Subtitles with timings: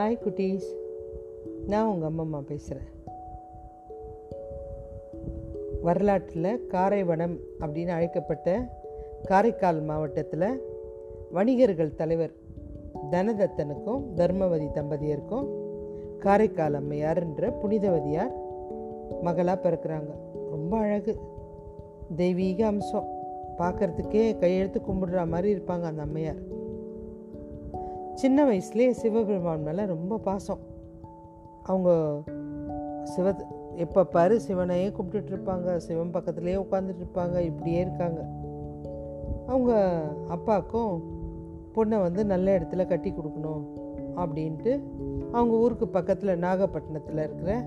[0.00, 0.62] Hi குட்டீஸ்
[1.66, 2.88] நான் உங்கள் அம்மம்மா பேசுகிறேன்
[5.82, 8.76] வரலாற்றில் காரைவனம் அப்படின்னு அழைக்கப்பட்ட
[9.22, 10.62] காரைக்கால் மாவட்டத்தில்
[11.30, 12.32] வணிகர்கள் தலைவர்
[13.10, 15.46] தனதத்தனுக்கும் தர்மவதி தம்பதியருக்கும்
[16.18, 18.32] காரைக்கால் அம்மையார்ன்ற புனிதவதியார்
[19.22, 20.10] மகளாக பிறக்கிறாங்க.
[20.50, 21.16] ரொம்ப அழகு.
[22.16, 23.08] தெய்வீக அம்சம்.
[23.58, 26.58] பார்க்கறதுக்கே கையெழுத்து கும்பிடுற மாதிரி இருப்பாங்க அந்த அம்மையார்.
[28.20, 30.58] சின்ன வயசுலேயே சிவபெருமான் மேலே ரொம்ப பாசம்.
[31.62, 32.20] அவங்க
[33.04, 33.34] சிவ
[33.74, 35.76] எப்போ பாரு சிவனையே கும்பிட்டுட்டு இருப்பாங்க.
[35.76, 37.38] சிவன் பக்கத்துலேயே உட்காந்துட்டு இருப்பாங்க.
[37.38, 38.26] இப்படியே இருக்காங்க.
[39.46, 41.02] அவங்க அப்பாவுக்கும்
[41.74, 43.64] பொண்ணை வந்து நல்ல இடத்துல கட்டி கொடுக்கணும்
[44.16, 44.80] அப்படின்ட்டு
[45.32, 47.64] அவங்க ஊருக்கு பக்கத்தில் நாகப்பட்டினத்தில் இருக்கிற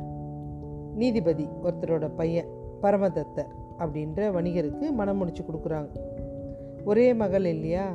[0.95, 2.45] நீதிபதி ஒருத்தரோட பையன்
[2.81, 5.89] பரமதத்தர் அப்படின்ற வணிகருக்கு மனம் முடிச்சு கொடுக்குறாங்க.
[6.85, 7.93] ஒரே மகள் இல்லையா?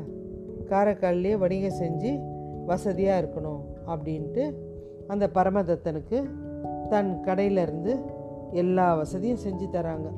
[0.69, 2.37] காரைக்கால்லையே வணிகம் செஞ்சு
[2.71, 4.45] வசதியாக இருக்கணும் அப்படின்ட்டு
[5.13, 6.19] அந்த பரமதத்தனுக்கு
[6.93, 7.93] தன் கடையிலேருந்து
[8.63, 10.09] எல்லா வசதியும் செஞ்சு தராங்க.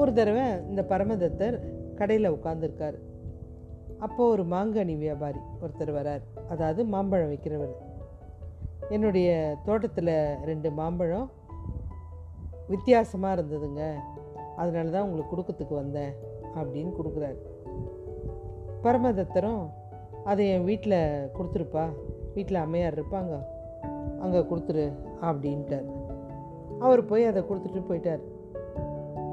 [0.00, 1.56] ஒரு தடவை இந்த பரமதத்தர்
[2.00, 2.98] கடையில் உட்காந்துருக்கார்
[4.06, 6.24] அப்போது ஒரு மாங்கனி வியாபாரி ஒருத்தர் வரார்.
[6.52, 7.74] அதாவது மாம்பழம் விற்கிறவர்
[8.94, 9.28] என்னுடைய
[9.66, 10.14] தோட்டத்தில்
[10.50, 11.26] ரெண்டு மாம்பழம்
[12.72, 13.82] வித்தியாசமாக இருந்ததுங்க.
[14.60, 16.12] அதனால தான் உங்களுக்கு கொடுக்கறதுக்கு வந்தேன்
[16.58, 17.38] அப்படின்னு கொடுக்குறாரு.
[18.84, 19.62] பரமதத்தரும்
[20.28, 21.84] அதை என் வீட்டில் கொடுத்துருப்பா.
[22.34, 23.38] வீட்டில் அம்மையார் இருப்பாங்க.
[24.20, 25.86] அங்கே கொடுத்துரு அப்படின்ட்டார்.
[26.78, 28.20] அவர் போய் அதை கொடுத்துட்டு போயிட்டார்.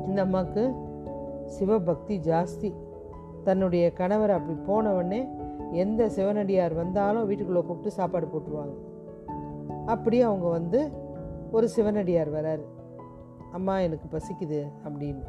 [0.05, 0.63] இந்த அம்மாவுக்கு
[1.45, 2.73] சிவபக்தி ஜாஸ்தி.
[3.43, 5.27] தன்னுடைய கணவர் அப்படி போனவொடனே
[5.71, 8.75] எந்த சிவனடியார் வந்தாலும் வீட்டுக்குள்ளே கூப்பிட்டு சாப்பாடு போட்டுருவாங்க.
[9.85, 10.91] அப்படி அவங்க வந்து
[11.51, 12.63] ஒரு சிவனடியார் வரார்.
[13.51, 15.23] அம்மா எனக்கு பசிக்குது அப்படின்னு.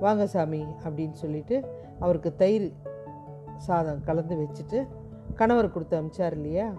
[0.00, 1.64] வாங்க சாமி அப்படின்னு சொல்லிட்டு
[1.98, 2.72] அவருக்கு தயிர்
[3.56, 4.86] சாதம் கலந்து வச்சுட்டு
[5.34, 6.70] கணவர் கொடுத்து அமிச்சார் இல்லையா?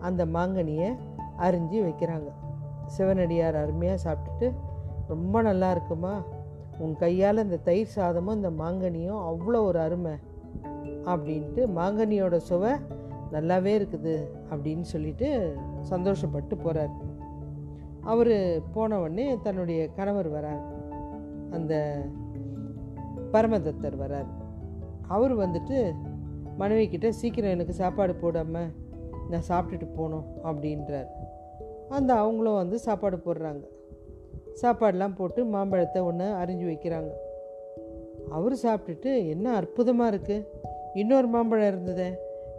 [0.00, 0.96] அந்த மாங்கனியை
[1.38, 2.30] அரிஞ்சு வைக்கிறாங்க.
[2.86, 4.52] சிவனடியார் அருமையாக சாப்பிட்டுட்டு
[5.08, 6.22] ரொம்ப நல்லா இருக்குமா?
[6.78, 10.12] உன் கையால் இந்த தயிர் சாதமும் இந்த மாங்கனியும் அவ்வளோ ஒரு அருமை.
[11.04, 12.70] அப்படின்ட்டு மாங்கனியோட சுவை
[13.32, 15.56] நல்லாவே இருக்குது அப்படின்னு சொல்லிட்டு
[15.90, 17.12] சந்தோஷப்பட்டு போகிறார்
[18.00, 20.62] அவர் போனவொடனே தன்னுடைய கணவர் வரார்.
[21.50, 22.02] அந்த
[23.32, 24.26] பரமதத்தர் வரார்.
[25.08, 25.94] அவர் வந்துட்டு
[26.56, 28.68] மனைவி கிட்ட சீக்கிரம் எனக்கு சாப்பாடு போடாமல்
[29.30, 31.08] நான் சாப்பிட்டுட்டு போகணும் அப்படின்றார்.
[31.88, 33.64] அந்த அவங்களும் வந்து சாப்பாடு போடுறாங்க.
[34.62, 37.10] சாப்பாடெலாம் போட்டு மாம்பழத்தை ஒன்று அரிஞ்சு வைக்கிறாங்க.
[38.30, 40.46] அவர் சாப்பிட்டுட்டு என்ன அற்புதமாக இருக்குது
[40.94, 42.08] இன்னொரு மாம்பழம் இருந்ததே.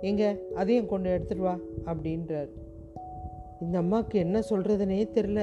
[0.01, 0.29] எங்கே?
[0.55, 1.55] அதையும் கொண்டு எடுத்துட்டு வா
[1.85, 2.49] அப்படின்றார்.
[3.61, 5.41] இந்த அம்மாவுக்கு என்ன சொல்கிறதுனே தெரில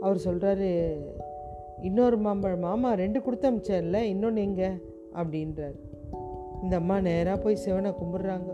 [0.00, 0.68] அவர் சொல்கிறாரு
[1.82, 4.70] இன்னொரு மாம்பழம் மாமா ரெண்டு கொடுத்து அமிச்சேன்ல இன்னொன்று எங்கே?
[5.14, 5.76] அப்படின்றார்.
[6.64, 8.52] இந்த அம்மா நேராக போய் சிவனை கும்பிட்றாங்க.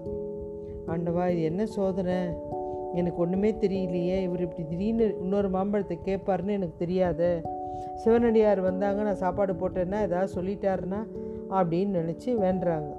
[0.86, 2.16] ஆண்டவா இது என்ன சோதனை?
[2.94, 4.22] எனக்கு ஒன்றுமே தெரியலையே.
[4.22, 7.42] இவர் இப்படி திடீர்னு இன்னொரு மாம்பழத்தை கேட்பாருன்னு எனக்கு தெரியாது.
[7.94, 11.06] சிவனடியார் வந்தாங்க நான் சாப்பாடு போட்டேன்னா ஏதாவது சொல்லிட்டாருன்னா
[11.50, 12.96] அப்படின்னு நினச்சி வேண்டுறாங்க.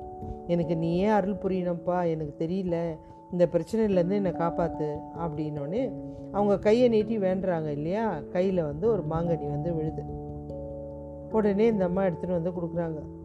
[0.47, 2.97] எனக்கு நீயே அருள் புரியணும்ப்பா எனக்கு தெரியல.
[3.31, 5.91] இந்த பிரச்சனையிலேருந்து என்னை காப்பாற்று அப்படின்னோடனே
[6.31, 8.19] அவங்க கையை நீட்டி வேண்டுறாங்க இல்லையா?
[8.19, 10.03] கையில் வந்து ஒரு மாங்கனி வந்து விழுது.
[11.31, 13.19] உடனே இந்த அம்மா எடுத்துகிட்டு வந்து கொடுக்குறாங்க.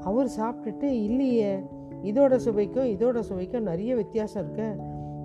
[0.00, 1.58] அவர் சாப்பிட்டுட்டு இல்லையே
[2.04, 4.76] இதோட சுவைக்கும் இதோட சுவைக்கும் நிறைய வித்தியாசம் இருக்க.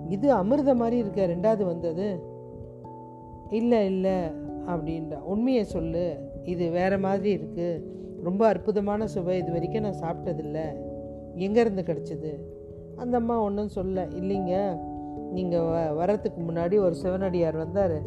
[0.08, 2.32] இது அமிர்த மாதிரி இருக்க ரெண்டாவது வந்தது.
[3.50, 4.16] இல்லை இல்லை
[4.66, 5.20] அப்படின்ற.
[5.20, 7.84] உண்மையை சொல்லு இது வேற மாதிரி இருக்குது
[8.22, 10.58] ரொம்ப அற்புதமான சுவை இது வரைக்கும் நான் சாப்பிட்டதில்ல.
[11.34, 12.40] எங்கேருந்து கிடச்சிது?
[12.96, 14.78] அந்த அம்மா ஒன்றும் சொல்ல இல்லைங்க.
[15.32, 18.02] நீங்கள் வ வரத்துக்கு முன்னாடி ஒரு சிவனடியார் வந்தார்.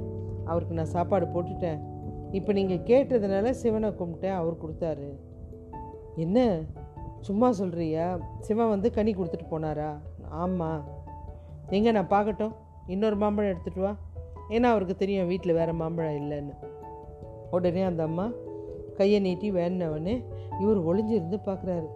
[0.45, 1.79] அவருக்கு நான் சாப்பாடு போட்டுட்டேன்.
[2.31, 5.09] இப்போ நீங்கள் கேட்டதுனால சிவனை கும்பிட்டேன் அவர் கொடுத்தாரு.
[6.17, 6.59] என்ன?
[7.21, 9.89] சும்மா சொல்கிறியா சிவன் வந்து கனி கொடுத்துட்டு போனாரா?
[10.29, 10.83] ஆமாம்
[11.69, 12.53] எங்கே நான் பார்க்கட்டும்
[12.87, 13.95] இன்னொரு மாம்பழம் எடுத்துகிட்டு வா.
[14.49, 16.53] ஏன்னா அவருக்கு தெரியும் வீட்டில் வேறு மாம்பழம் இல்லைன்னு.
[17.51, 18.29] உடனே அந்த அம்மா
[18.95, 20.23] கையை நீட்டி வேணவனே
[20.59, 21.87] இவர் ஒளிஞ்சிருந்து பார்க்குறாரு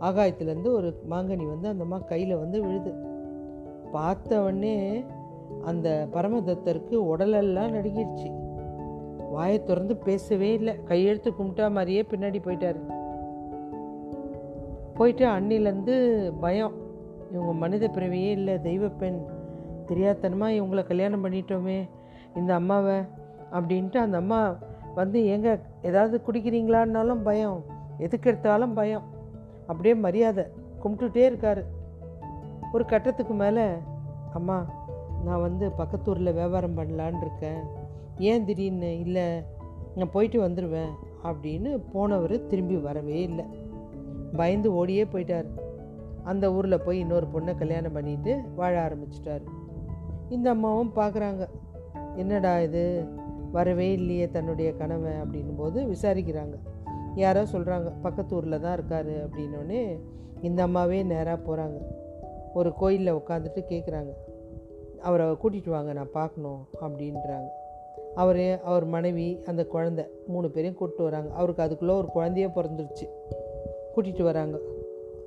[0.00, 2.92] ஆகாயத்துலேருந்து ஒரு மாங்கனி வந்து அந்த அம்மா கையில் வந்து விழுது.
[3.92, 5.04] பார்த்தவொடனே
[5.64, 8.28] அந்த பரமதத்தருக்கு உடலெல்லாம் நடுங்கிடுச்சு
[9.30, 10.82] வாயை திறந்து பேசவே இல்லை.
[10.84, 12.93] கையெழுத்து கும்பிட்டா மாதிரியே பின்னாடி போயிட்டாரு.
[14.94, 16.72] போயிட்டு அன்னிலேருந்து பயம்.
[17.32, 19.22] இவங்க மனித பிறவியே இல்லை தெய்வ பெண்.
[19.86, 21.88] தெரியாதனமாக இவங்களை கல்யாணம் பண்ணிட்டோமே
[22.34, 22.98] இந்த அம்மாவை
[23.52, 24.56] அப்படின்ட்டு அந்த அம்மா
[24.94, 27.64] வந்து எங்க ஏதாவது குடிக்கிறீங்களான்னாலும் பயம்.
[27.98, 29.02] எதுக்கு எடுத்தாலும் பயம்.
[29.66, 30.44] அப்படியே மரியாதை
[30.84, 31.64] கும்பிட்டுட்டே இருக்கார்.
[32.72, 33.66] ஒரு கட்டத்துக்கு மேலே
[34.32, 34.66] அம்மா
[35.24, 37.62] நான் வந்து பக்கத்தூரில் வியாபாரம் பண்ணலான் இருக்கேன்.
[38.18, 38.98] ஏன் திடீர்னு?
[38.98, 39.42] இல்லை
[39.96, 40.90] நான் போயிட்டு வந்துடுவேன்
[41.24, 43.44] அப்படின்னு போனவர் திரும்பி வரவே இல்லை.
[44.36, 45.46] பயந்து ஓடியே போயிட்டார்.
[46.24, 49.46] அந்த ஊரில் போய் இன்னொரு பொண்ணை கல்யாணம் பண்ணிட்டு வாழ ஆரம்பிச்சிட்டாரு.
[50.28, 51.48] இந்த அம்மாவும் பார்க்குறாங்க
[52.16, 53.04] என்னடா இது?
[53.52, 56.54] வரவே இல்லையே தன்னுடைய கணவன் அப்படின்னும் போது விசாரிக்கிறாங்க.
[57.14, 60.00] யாரோ சொல்கிறாங்க பக்கத்து ஊரில் தான் இருக்கார் அப்படின்னோடனே
[60.42, 61.78] இந்த அம்மாவே நேராக போகிறாங்க
[62.54, 64.12] ஒரு கோயிலில் உட்காந்துட்டு கேட்குறாங்க
[65.00, 67.48] அவரை கூட்டிகிட்டு வாங்க நான் பார்க்கணும் அப்படின்றாங்க.
[68.14, 71.32] அவர் அவர் மனைவி அந்த குழந்த மூணு பேரையும் கூப்பிட்டு வராங்க.
[71.34, 73.06] அவருக்கு அதுக்குள்ளே ஒரு குழந்தையே பிறந்துருச்சு.
[73.96, 74.58] கூட்டிகிட்டு வராங்க.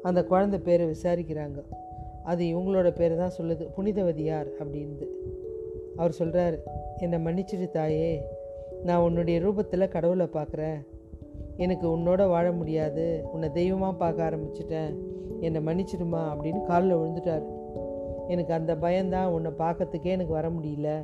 [0.03, 1.63] அந்த குழந்தை பேரை விசாரிக்கிறாங்க.
[2.23, 3.67] அது இவங்களோட பேர் தான் சொல்லுது.
[3.77, 5.07] புனிதவதியார் அப்படின்து
[5.95, 6.57] அவர் சொல்கிறாரு
[6.97, 8.23] என்னை மன்னிச்சிடு தாயே.
[8.83, 10.85] நான் உன்னுடைய ரூபத்தில் கடவுளை பார்க்குறேன்.
[11.57, 13.23] எனக்கு உன்னோட வாழ முடியாது.
[13.33, 14.95] உன்னை தெய்வமாக பார்க்க ஆரம்பிச்சிட்டேன்.
[15.39, 16.17] என்னை மன்னிச்சிடுமா?
[16.17, 17.43] அப்படின்னு காலில் விழுந்துட்டார்.
[18.27, 19.31] எனக்கு அந்த பயம்தான்.
[19.31, 21.01] உன்னை பார்க்கறதுக்கே எனக்கு வர முடியல.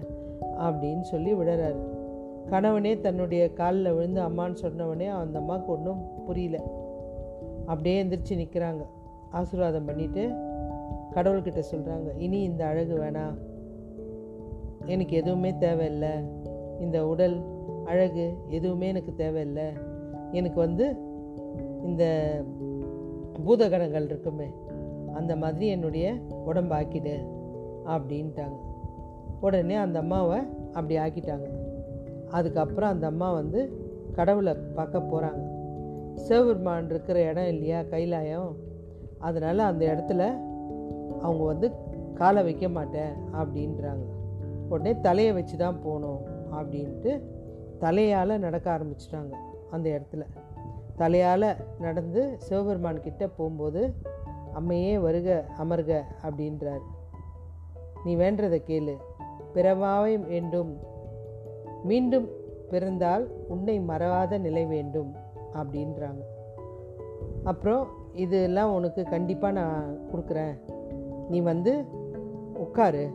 [0.59, 1.77] அப்படின்னு சொல்லி விடுறாரு.
[2.50, 6.81] கணவனே தன்னுடைய காலில் விழுந்து அம்மான்னு சொன்னவனே அந்த அம்மாவுக்கு ஒன்றும் புரியல.
[7.65, 8.86] அப்படியே எந்திரிச்சு நிற்கிறாங்க
[9.30, 10.51] ஆசீர்வாதம் பண்ணிவிட்டு
[11.13, 13.38] கடவுள்கிட்ட சொல்கிறாங்க இனி இந்த அழகு வேணாம்
[14.86, 16.10] எனக்கு எதுவுமே தேவையில்லை.
[16.80, 17.42] இந்த உடல்
[17.86, 19.63] அழகு எதுவுமே எனக்கு தேவையில்லை.
[20.31, 20.95] எனக்கு வந்து
[21.83, 22.04] இந்த
[23.48, 24.48] பூதகணங்கள் இருக்குமே
[25.13, 26.13] அந்த மாதிரி என்னுடைய
[26.45, 27.27] உடம்பு ஆக்கிடு
[27.86, 28.57] அப்படின்ட்டாங்க.
[29.42, 30.39] உடனே அந்த அம்மாவை
[30.74, 31.48] அப்படி ஆக்கிட்டாங்க.
[32.30, 35.52] அதுக்கப்புறம் அந்த அம்மா வந்து கடவுளை பார்க்க போகிறாங்க
[36.15, 38.56] சிவபெருமான் இருக்கிற இடம் இல்லையா கைலாயம்?
[39.19, 40.27] அதனால் அந்த இடத்துல
[41.21, 41.71] அவங்க வந்து
[42.13, 44.04] காலை வைக்க மாட்டேன் அப்படின்றாங்க.
[44.69, 46.19] உடனே தலையை வச்சு தான் போகணும்
[46.51, 47.21] அப்படின்ட்டு
[47.80, 49.33] தலையால் நடக்க ஆரம்பிச்சிட்டாங்க
[49.71, 50.21] அந்த இடத்துல.
[50.95, 53.94] தலையால் நடந்து சிவபெருமான் கிட்ட போகும்போது
[54.59, 56.81] அம்மையே வருக அமர்க அப்படின்றார்.
[58.06, 58.95] நீ வேண்டதை கேளு.
[59.54, 60.80] பிறவாவை வேண்டும்.
[61.83, 62.30] மீண்டும்
[62.69, 65.22] பிறந்தால் உன்னை மறவாத நிலை வேண்டும்.
[65.55, 66.21] அப்படின்றாங்க.
[67.44, 70.59] அப்புறம் இதெல்லாம் உனக்கு கண்டிப்பாக நான் கொடுக்குறேன்.
[71.29, 71.85] நீ வந்து
[72.53, 73.09] உட்காரு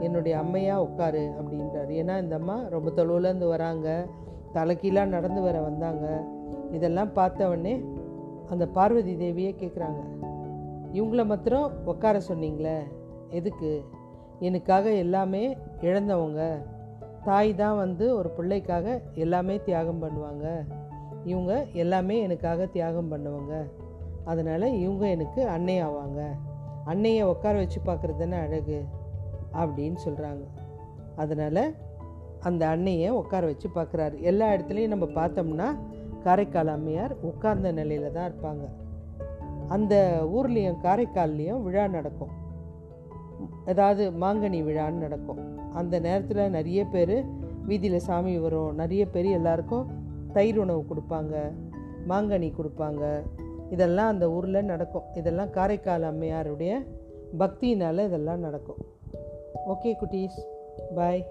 [0.00, 1.92] என்னுடைய அம்மையாக உட்காரு அப்படின்றாரு.
[2.02, 4.06] ஏன்னா இந்த அம்மா ரொம்ப தொழுவிலேருந்து வராங்க.
[4.52, 6.24] தலைக்கீழாக நடந்து வர வந்தாங்க.
[6.72, 7.84] இதெல்லாம் பார்த்த உடனே
[8.50, 10.00] அந்த பார்வதி தேவியே கேட்குறாங்க
[10.92, 12.78] இவங்கள மாத்திரம் உட்கார சொன்னீங்களே
[13.30, 13.84] எதுக்கு?
[14.38, 16.56] எனக்காக எல்லாமே இழந்தவங்க.
[17.24, 20.64] தாய் தான் வந்து ஒரு பிள்ளைக்காக எல்லாமே தியாகம் பண்ணுவாங்க.
[21.24, 23.70] இவங்க எல்லாமே எனக்காக தியாகம் பண்ணுவாங்க.
[24.24, 26.26] அதனால் இவங்க எனக்கு அன்னை ஆவாங்க
[26.84, 28.84] அன்னையை உட்கார வச்சு பார்க்குறது தானே அழகு
[29.52, 30.44] அப்படின்னு சொல்கிறாங்க
[31.16, 31.74] அதனால்
[32.40, 34.20] அந்த அன்னையை உட்கார வச்சு பார்க்குறாரு.
[34.20, 35.76] எல்லா இடத்துலையும் நம்ம பார்த்தோம்னா
[36.22, 38.64] காரைக்கால் அம்மையார் உட்கார்ந்த நிலையில் தான் இருப்பாங்க.
[39.68, 42.28] அந்த ஊர்லேயும் காரைக்கால்லேயும் விழா நடக்கும்.
[43.66, 45.58] ஏதாவது மாங்கனி விழான்னு நடக்கும்.
[45.74, 47.24] அந்த நேரத்தில் நிறைய பேர்
[47.66, 48.74] வீதியில் சாமி வரும்.
[48.74, 49.99] நிறைய பேர் எல்லாருக்கும்
[50.32, 51.52] தயிர் உணவு கொடுப்பாங்க
[52.08, 53.22] மாங்கனி கொடுப்பாங்க.
[53.70, 55.02] இதெல்லாம் அந்த ஊரில் நடக்கும்.
[55.14, 56.86] இதெல்லாம் காரைக்கால் அம்மையாருடைய
[57.38, 58.76] பக்தியினால் இதெல்லாம் நடக்கும்.
[59.68, 60.40] ஓகே குட்டீஸ்.
[60.94, 61.26] பாய்.